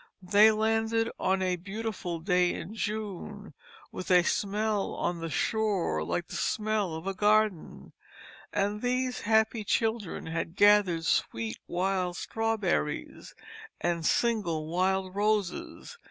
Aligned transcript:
They 0.23 0.49
landed 0.49 1.11
on 1.19 1.43
a 1.43 1.57
beautiful 1.57 2.21
day 2.21 2.55
in 2.55 2.73
June, 2.73 3.53
"with 3.91 4.09
a 4.09 4.23
smell 4.23 4.95
on 4.95 5.19
the 5.19 5.29
shore 5.29 6.03
like 6.03 6.25
the 6.27 6.33
smell 6.35 6.95
of 6.95 7.05
a 7.05 7.13
garden," 7.13 7.93
and 8.51 8.81
these 8.81 9.19
happy 9.21 9.63
children 9.63 10.25
had 10.25 10.55
gathered 10.55 11.05
sweet 11.05 11.59
wild 11.67 12.17
strawberries 12.17 13.35
and 13.79 14.03
single 14.03 14.65
wild 14.65 15.13
roses. 15.15 15.99